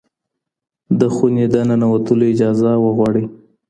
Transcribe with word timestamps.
د 0.99 1.01
خونې 1.13 1.45
د 1.53 1.55
ننوتلو 1.69 2.23
اجازه 2.33 2.71
وغواړئ. 2.85 3.25